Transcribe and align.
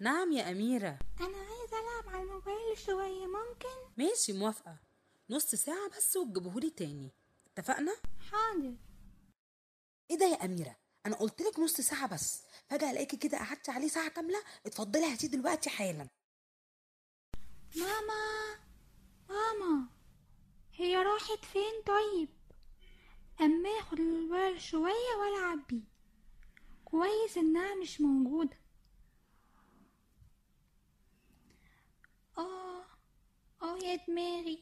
نعم 0.00 0.32
يا 0.32 0.50
أميرة. 0.50 0.98
أنا 1.20 1.38
عايزة 1.38 1.78
ألعب 1.80 2.08
على 2.14 2.22
الموبايل 2.22 2.78
شوية 2.78 3.26
ممكن؟ 3.26 3.92
ماشي 3.96 4.32
موافقة. 4.32 4.78
نص 5.30 5.54
ساعة 5.54 5.88
بس 5.88 6.16
وتجيبهولي 6.16 6.70
تاني. 6.70 7.12
اتفقنا؟ 7.46 7.96
حاضر. 8.32 8.74
إيه 10.10 10.18
ده 10.18 10.26
يا 10.26 10.44
أميرة؟ 10.44 10.76
أنا 11.06 11.16
قلت 11.16 11.42
لك 11.42 11.58
نص 11.58 11.80
ساعة 11.80 12.06
بس. 12.14 12.42
فجأة 12.70 12.90
ألاقيكي 12.90 13.16
كده 13.16 13.38
قعدتي 13.38 13.70
عليه 13.70 13.88
ساعة 13.88 14.08
كاملة. 14.08 14.42
اتفضلي 14.66 15.12
هاتيه 15.12 15.28
دلوقتي 15.28 15.70
حالا. 15.70 16.08
ماما! 17.76 18.56
ماما! 19.28 19.88
هي 20.74 20.96
راحت 20.96 21.44
فين 21.44 21.82
طيب؟ 21.86 22.28
أما 23.40 23.68
آخد 23.80 23.98
الموبايل 24.00 24.60
شوية 24.60 25.14
وألعب 25.20 25.66
بيه. 25.66 25.82
كويس 26.84 27.36
إنها 27.36 27.74
مش 27.74 28.00
موجودة. 28.00 28.56
آه 32.38 32.82
آه 33.62 33.78
يا 33.84 33.98
دماغي. 34.08 34.58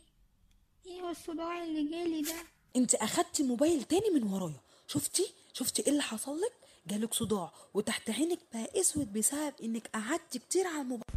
إيه 0.86 1.10
الصداع 1.10 1.64
اللي 1.64 1.90
جالي 1.90 2.22
ده؟ 2.22 2.34
أنت 2.76 2.94
أخدتي 2.94 3.42
موبايل 3.42 3.82
تاني 3.82 4.10
من 4.14 4.22
ورايا. 4.22 4.60
شفتي؟ 4.86 5.26
شفتي 5.52 5.82
إيه 5.82 5.88
اللي 5.88 6.02
حصل 6.02 6.36
لك؟ 6.36 6.52
جالك 6.86 7.14
صداع 7.14 7.52
وتحت 7.74 8.10
عينك 8.10 8.38
بقى 8.54 8.80
أسود 8.80 9.12
بسبب 9.12 9.52
إنك 9.62 9.86
قعدتي 9.86 10.38
كتير 10.38 10.66
على 10.66 10.80
الموبايل. 10.80 11.16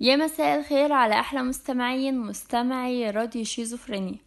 يا 0.00 0.16
مساء 0.16 0.58
الخير 0.58 0.92
على 0.92 1.20
أحلى 1.20 1.42
مستمعين 1.42 2.18
مستمعي 2.18 3.10
راديو 3.10 3.44
شيزوفرينيا. 3.44 4.18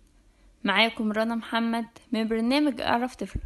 معاكم 0.64 1.12
رنا 1.12 1.36
محمد 1.36 1.86
من 2.12 2.28
برنامج 2.28 2.82
أعرف 2.82 3.16
طفل. 3.16 3.40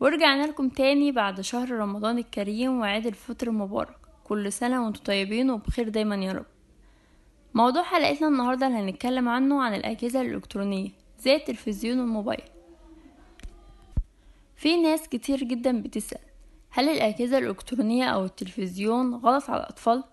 ورجعنا 0.00 0.46
لكم 0.46 0.68
تاني 0.68 1.12
بعد 1.12 1.40
شهر 1.40 1.70
رمضان 1.70 2.18
الكريم 2.18 2.80
وعيد 2.80 3.06
الفطر 3.06 3.46
المبارك. 3.46 4.01
كل 4.32 4.52
سنة 4.52 4.84
وأنتم 4.84 5.02
طيبين 5.04 5.50
وبخير 5.50 5.88
دايما 5.88 6.16
يا 6.16 6.32
رب. 6.32 6.46
موضوع 7.54 7.82
حلقتنا 7.82 8.28
النهاردة 8.28 8.66
اللي 8.66 8.78
هنتكلم 8.78 9.28
عنه 9.28 9.62
عن 9.62 9.74
الأجهزة 9.74 10.20
الإلكترونية 10.20 10.90
زي 11.18 11.34
التلفزيون 11.34 12.00
والموبايل. 12.00 12.42
في 14.56 14.76
ناس 14.76 15.08
كتير 15.08 15.44
جدا 15.44 15.82
بتسأل 15.82 16.18
هل 16.70 16.88
الأجهزة 16.88 17.38
الإلكترونية 17.38 18.04
أو 18.04 18.24
التلفزيون 18.24 19.14
غلط 19.14 19.50
على 19.50 19.60
الأطفال؟ 19.60 20.04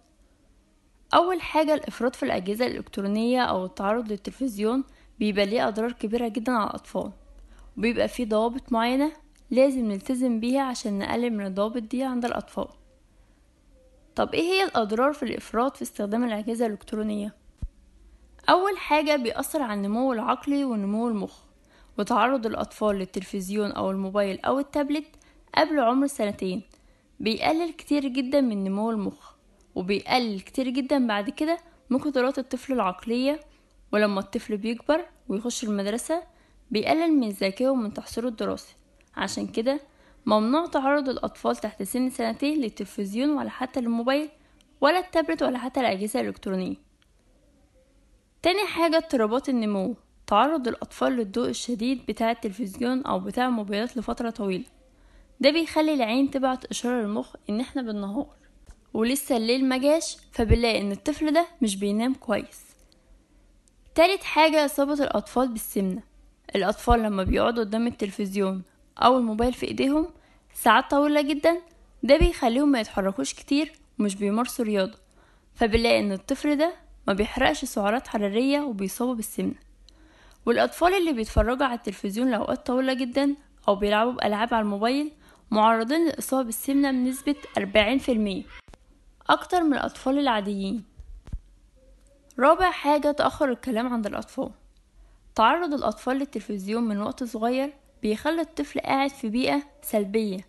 أول 1.13 1.41
حاجة 1.41 1.73
الإفراط 1.73 2.15
في 2.15 2.23
الأجهزة 2.23 2.67
الإلكترونية 2.67 3.41
أو 3.41 3.65
التعرض 3.65 4.11
للتلفزيون 4.11 4.83
بيبقى 5.19 5.45
ليه 5.45 5.67
أضرار 5.67 5.91
كبيرة 5.91 6.27
جدا 6.27 6.51
على 6.51 6.69
الأطفال 6.69 7.11
وبيبقى 7.77 8.07
فيه 8.07 8.25
ضوابط 8.25 8.71
معينة 8.71 9.11
لازم 9.51 9.85
نلتزم 9.91 10.39
بيها 10.39 10.61
عشان 10.61 10.99
نقلل 10.99 11.33
من 11.33 11.45
الضوابط 11.45 11.81
دي 11.81 12.03
عند 12.03 12.25
الأطفال. 12.25 12.67
طب 14.15 14.33
إيه 14.33 14.41
هي 14.41 14.63
الأضرار 14.63 15.13
في 15.13 15.23
الإفراط 15.23 15.75
في 15.77 15.81
استخدام 15.81 16.23
الأجهزة 16.23 16.65
الإلكترونية؟ 16.65 17.35
أول 18.49 18.77
حاجة 18.77 19.15
بيأثر 19.15 19.61
على 19.61 19.73
النمو 19.73 20.13
العقلي 20.13 20.63
ونمو 20.65 21.07
المخ 21.07 21.39
وتعرض 21.97 22.45
الأطفال 22.45 22.95
للتلفزيون 22.95 23.71
أو 23.71 23.91
الموبايل 23.91 24.39
أو 24.39 24.59
التابلت 24.59 25.05
قبل 25.55 25.79
عمر 25.79 26.07
سنتين 26.07 26.61
بيقلل 27.19 27.71
كتير 27.71 28.07
جدا 28.07 28.41
من 28.41 28.63
نمو 28.63 28.91
المخ 28.91 29.31
وبيقلل 29.75 30.39
كتير 30.39 30.69
جدا 30.69 31.07
بعد 31.07 31.29
كده 31.29 31.57
من 31.89 31.97
قدرات 31.97 32.39
الطفل 32.39 32.73
العقلية 32.73 33.39
ولما 33.91 34.19
الطفل 34.19 34.57
بيكبر 34.57 35.05
ويخش 35.29 35.63
المدرسة 35.63 36.23
بيقلل 36.71 37.11
من 37.13 37.29
ذكائه 37.29 37.69
ومن 37.69 37.93
تحصيله 37.93 38.27
الدراسي 38.27 38.75
عشان 39.17 39.47
كده 39.47 39.79
ممنوع 40.29 40.65
تعرض 40.65 41.09
الأطفال 41.09 41.55
تحت 41.55 41.83
سن 41.83 42.09
سنتين 42.09 42.61
للتلفزيون 42.61 43.29
ولا 43.29 43.49
حتى 43.49 43.81
للموبايل 43.81 44.29
ولا 44.81 44.99
التابلت 44.99 45.43
ولا 45.43 45.57
حتى 45.57 45.79
الأجهزة 45.79 46.21
الإلكترونية. 46.21 46.75
تاني 48.41 48.65
حاجة 48.67 48.97
اضطرابات 48.97 49.49
النمو. 49.49 49.95
تعرض 50.27 50.67
الأطفال 50.67 51.13
للضوء 51.13 51.49
الشديد 51.49 52.05
بتاع 52.05 52.31
التلفزيون 52.31 53.05
أو 53.05 53.19
بتاع 53.19 53.47
الموبايلات 53.47 53.97
لفترة 53.97 54.29
طويلة. 54.29 54.65
ده 55.39 55.51
بيخلي 55.51 55.93
العين 55.93 56.31
تبعت 56.31 56.65
إشارة 56.65 57.01
للمخ 57.01 57.35
إن 57.49 57.59
إحنا 57.59 57.81
بالنهار 57.81 58.35
ولسه 58.93 59.37
الليل 59.37 59.69
مجاش 59.69 60.17
فبنلاقي 60.31 60.81
إن 60.81 60.91
الطفل 60.91 61.33
ده 61.33 61.47
مش 61.61 61.75
بينام 61.75 62.13
كويس. 62.13 62.61
تالت 63.95 64.23
حاجة 64.23 64.65
إصابة 64.65 64.93
الأطفال 64.93 65.47
بالسمنة. 65.47 66.03
الأطفال 66.55 67.03
لما 67.03 67.23
بيقعدوا 67.23 67.63
قدام 67.63 67.87
التلفزيون 67.87 68.63
أو 68.97 69.17
الموبايل 69.17 69.53
في 69.53 69.67
إيديهم 69.67 70.07
ساعات 70.53 70.91
طويلة 70.91 71.21
جدا 71.21 71.61
ده 72.03 72.17
بيخليهم 72.17 72.71
ما 72.71 72.79
يتحركوش 72.79 73.33
كتير 73.33 73.71
ومش 73.99 74.15
بيمارسوا 74.15 74.65
رياضة. 74.65 74.97
فبنلاقي 75.55 75.99
إن 75.99 76.11
الطفل 76.11 76.57
ده 76.57 76.73
ما 77.07 77.13
بيحرقش 77.13 77.65
سعرات 77.65 78.07
حرارية 78.07 78.61
وبيصابوا 78.61 79.15
بالسمنة. 79.15 79.55
والأطفال 80.45 80.93
اللي 80.93 81.13
بيتفرجوا 81.13 81.65
على 81.65 81.75
التلفزيون 81.75 82.31
لأوقات 82.31 82.65
طويلة 82.67 82.93
جدا 82.93 83.35
أو 83.67 83.75
بيلعبوا 83.75 84.11
بألعاب 84.11 84.53
على 84.53 84.61
الموبايل 84.61 85.11
معرضين 85.51 86.05
للإصابة 86.05 86.43
بالسمنة 86.43 86.91
بنسبة 86.91 87.35
40% 87.57 88.43
أكتر 89.29 89.63
من 89.63 89.73
الأطفال 89.73 90.19
العاديين. 90.19 90.83
رابع 92.39 92.71
حاجة 92.71 93.11
تأخر 93.11 93.51
الكلام 93.51 93.93
عند 93.93 94.05
الأطفال. 94.07 94.51
تعرض 95.35 95.73
الأطفال 95.73 96.17
للتلفزيون 96.17 96.83
من 96.83 97.01
وقت 97.01 97.23
صغير 97.23 97.73
بيخلي 98.01 98.41
الطفل 98.41 98.79
قاعد 98.79 99.09
في 99.09 99.29
بيئة 99.29 99.61
سلبية 99.81 100.47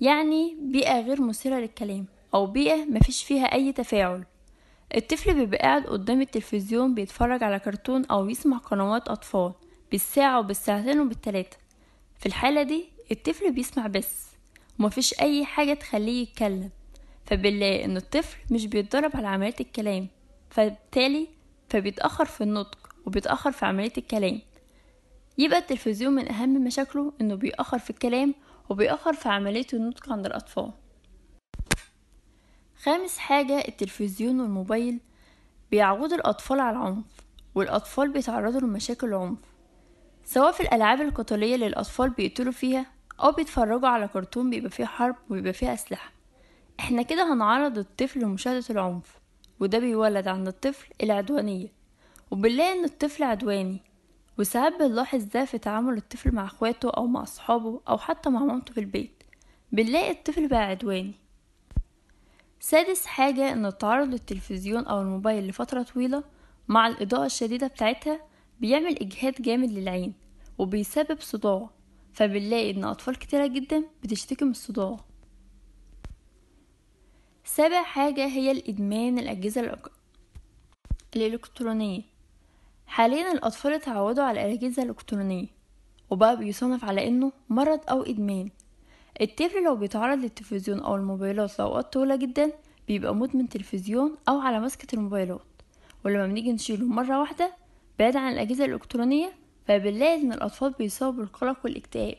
يعني 0.00 0.56
بيئة 0.60 1.00
غير 1.00 1.22
مثيرة 1.22 1.56
للكلام 1.58 2.06
أو 2.34 2.46
بيئة 2.46 2.84
مفيش 2.84 3.24
فيها 3.24 3.44
أي 3.44 3.72
تفاعل. 3.72 4.24
الطفل 4.96 5.34
بيبقى 5.34 5.58
قاعد 5.58 5.86
قدام 5.86 6.20
التلفزيون 6.20 6.94
بيتفرج 6.94 7.42
على 7.42 7.58
كرتون 7.58 8.04
أو 8.04 8.28
يسمع 8.28 8.56
قنوات 8.58 9.08
أطفال 9.08 9.52
بالساعة 9.90 10.38
وبالساعتين 10.40 11.00
وبالتلاتة. 11.00 11.56
في 12.18 12.26
الحالة 12.26 12.62
دي 12.62 12.84
الطفل 13.12 13.52
بيسمع 13.52 13.86
بس 13.86 14.26
ومفيش 14.80 15.20
أي 15.20 15.44
حاجة 15.44 15.74
تخليه 15.74 16.22
يتكلم. 16.22 16.70
فبنلاقي 17.24 17.84
إن 17.84 17.96
الطفل 17.96 18.36
مش 18.50 18.66
بيتدرب 18.66 19.16
على 19.16 19.26
عملية 19.28 19.54
الكلام 19.60 20.08
فبالتالي 20.50 21.28
فبيتأخر 21.68 22.24
في 22.24 22.40
النطق 22.40 22.94
وبيتأخر 23.06 23.52
في 23.52 23.66
عملية 23.66 23.92
الكلام. 23.98 24.40
يبقى 25.38 25.58
التلفزيون 25.58 26.12
من 26.14 26.32
أهم 26.32 26.64
مشاكله 26.64 27.12
إنه 27.20 27.34
بيأخر 27.34 27.78
في 27.78 27.90
الكلام 27.90 28.34
وبيأخر 28.68 29.12
في 29.12 29.28
عملية 29.28 29.66
النطق 29.72 30.12
عند 30.12 30.26
الأطفال. 30.26 30.70
خامس 32.82 33.18
حاجة 33.18 33.58
التلفزيون 33.68 34.40
والموبايل 34.40 35.00
بيعودوا 35.70 36.16
الأطفال 36.16 36.60
على 36.60 36.76
العنف 36.76 37.04
والأطفال 37.54 38.12
بيتعرضوا 38.12 38.60
لمشاكل 38.60 39.06
العنف 39.08 39.38
سواء 40.24 40.52
في 40.52 40.60
الألعاب 40.60 41.00
القتالية 41.00 41.54
اللي 41.54 41.66
الأطفال 41.66 42.10
بيقتلوا 42.10 42.52
فيها 42.52 42.86
أو 43.20 43.32
بيتفرجوا 43.32 43.88
على 43.88 44.08
كرتون 44.08 44.50
بيبقى 44.50 44.70
فيه 44.70 44.84
حرب 44.84 45.16
وبيبقى 45.30 45.52
فيه 45.52 45.74
أسلحة. 45.74 46.12
إحنا 46.80 47.02
كده 47.02 47.32
هنعرض 47.32 47.78
الطفل 47.78 48.20
لمشاهدة 48.20 48.64
العنف 48.70 49.18
وده 49.60 49.78
بيولد 49.78 50.28
عند 50.28 50.48
الطفل 50.48 50.88
العدوانية 51.02 51.68
وبنلاقي 52.30 52.78
إن 52.78 52.84
الطفل 52.84 53.22
عدواني 53.22 53.80
وساعات 54.38 54.72
بنلاحظ 54.78 55.24
ده 55.24 55.44
في 55.44 55.58
تعامل 55.58 55.96
الطفل 55.96 56.34
مع 56.34 56.44
اخواته 56.44 56.90
أو 56.90 57.06
مع 57.06 57.22
اصحابه 57.22 57.80
أو 57.88 57.98
حتى 57.98 58.30
مع 58.30 58.40
مامته 58.40 58.74
في 58.74 58.80
البيت. 58.80 59.22
بنلاقي 59.72 60.10
الطفل 60.10 60.48
بقى 60.48 60.62
عدواني. 60.62 61.14
سادس 62.60 63.06
حاجة 63.06 63.52
إن 63.52 63.66
التعرض 63.66 64.08
للتلفزيون 64.08 64.84
أو 64.86 65.02
الموبايل 65.02 65.48
لفترة 65.48 65.82
طويلة 65.82 66.24
مع 66.68 66.86
الإضاءة 66.86 67.26
الشديدة 67.26 67.66
بتاعتها 67.66 68.20
بيعمل 68.60 68.98
إجهاد 68.98 69.34
جامد 69.42 69.70
للعين 69.70 70.14
وبيسبب 70.58 71.20
صداع. 71.20 71.70
فبنلاقي 72.12 72.70
إن 72.70 72.84
أطفال 72.84 73.18
كتيرة 73.18 73.46
جدا 73.46 73.84
بتشتكي 74.02 74.44
من 74.44 74.50
الصداع. 74.50 74.96
سابع 77.44 77.82
حاجة 77.82 78.26
هي 78.26 78.50
الإدمان 78.50 79.18
الأجهزة 79.18 79.62
الإلك- 79.62 79.90
الإلكترونية. 81.16 82.02
حاليا 82.86 83.32
الأطفال 83.32 83.72
اتعودوا 83.72 84.24
على 84.24 84.46
الأجهزة 84.46 84.82
الإلكترونية 84.82 85.46
وبقى 86.10 86.36
بيصنف 86.36 86.84
على 86.84 87.08
إنه 87.08 87.32
مرض 87.48 87.80
أو 87.90 88.02
إدمان. 88.02 88.50
الطفل 89.20 89.64
لو 89.64 89.76
بيتعرض 89.76 90.18
للتلفزيون 90.18 90.80
أو 90.80 90.96
الموبايلات 90.96 91.58
لأوقات 91.58 91.92
طويلة 91.92 92.16
جدا 92.16 92.52
بيبقى 92.88 93.14
مدمن 93.14 93.48
تلفزيون 93.48 94.16
أو 94.28 94.38
على 94.40 94.60
مسكة 94.60 94.94
الموبايلات. 94.94 95.40
ولما 96.04 96.26
بنيجي 96.26 96.52
نشيله 96.52 96.86
مرة 96.86 97.20
واحدة 97.20 97.52
بعيد 97.98 98.16
عن 98.16 98.32
الأجهزة 98.32 98.64
الإلكترونية 98.64 99.32
فبنلاقي 99.66 100.20
إن 100.22 100.32
الأطفال 100.32 100.72
بيصابوا 100.72 101.18
بالقلق 101.24 101.58
والاكتئاب. 101.64 102.14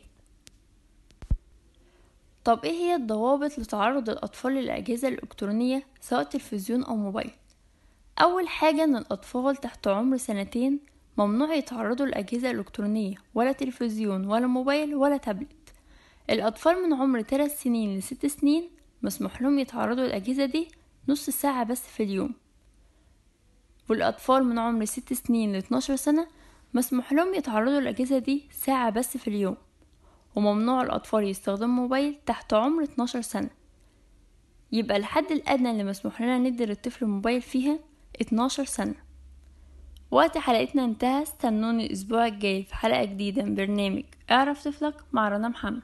طب 2.43 2.65
إيه 2.65 2.71
هي 2.71 2.95
الضوابط 2.95 3.59
لتعرض 3.59 4.09
الأطفال 4.09 4.51
للأجهزة 4.53 5.07
الإلكترونية 5.07 5.83
سواء 6.01 6.23
تلفزيون 6.23 6.83
أو 6.83 6.95
موبايل؟ 6.95 7.31
أول 8.21 8.47
حاجة 8.47 8.83
إن 8.83 8.95
الأطفال 8.95 9.55
تحت 9.55 9.87
عمر 9.87 10.17
سنتين 10.17 10.79
ممنوع 11.17 11.53
يتعرضوا 11.53 12.05
للأجهزة 12.05 12.51
الإلكترونية 12.51 13.15
ولا 13.35 13.51
تلفزيون 13.51 14.25
ولا 14.25 14.47
موبايل 14.47 14.95
ولا 14.95 15.17
تابلت. 15.17 15.73
الأطفال 16.29 16.83
من 16.83 16.93
عمر 16.93 17.21
3 17.21 17.55
سنين 17.55 17.97
لست 17.97 18.25
سنين 18.25 18.69
مسموح 19.03 19.41
لهم 19.41 19.59
يتعرضوا 19.59 20.03
للأجهزة 20.03 20.45
دي 20.45 20.67
نص 21.07 21.29
ساعة 21.29 21.63
بس 21.63 21.87
في 21.87 22.03
اليوم. 22.03 22.33
والأطفال 23.89 24.43
من 24.43 24.59
عمر 24.59 24.85
ست 24.85 25.13
سنين 25.13 25.51
لاتناشر 25.53 25.95
سنة 25.95 26.27
مسموح 26.73 27.13
لهم 27.13 27.33
يتعرضوا 27.33 27.79
للأجهزة 27.79 28.17
دي 28.17 28.43
ساعة 28.51 28.89
بس 28.89 29.17
في 29.17 29.27
اليوم. 29.27 29.57
وممنوع 30.35 30.81
الأطفال 30.81 31.23
يستخدموا 31.23 31.83
موبايل 31.83 32.17
تحت 32.25 32.53
عمر 32.53 32.83
12 32.83 33.21
سنة. 33.21 33.49
يبقى 34.71 34.97
الحد 34.97 35.31
الأدنى 35.31 35.71
اللي 35.71 35.83
مسموح 35.83 36.21
لنا 36.21 36.37
ندي 36.37 36.65
للطفل 36.65 37.05
موبايل 37.05 37.41
فيها 37.41 37.79
12 38.21 38.65
سنة. 38.65 38.95
وقت 40.11 40.37
حلقتنا 40.37 40.85
انتهى 40.85 41.23
استنوني 41.23 41.85
الأسبوع 41.85 42.25
الجاي 42.25 42.63
في 42.63 42.75
حلقة 42.75 43.05
جديدة 43.05 43.43
من 43.43 43.55
برنامج 43.55 44.03
اعرف 44.31 44.67
طفلك 44.67 44.95
مع 45.11 45.29
رنا 45.29 45.47
محمد. 45.47 45.81